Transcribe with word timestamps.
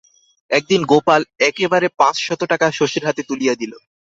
একদিন 0.51 0.81
গোপাল 0.91 1.21
একেবারে 1.49 1.87
পাঁচশত 1.99 2.41
টাকা 2.51 2.67
শশীর 2.79 3.03
হাতে 3.07 3.21
তুলিয়া 3.29 3.53
দিল। 3.61 3.73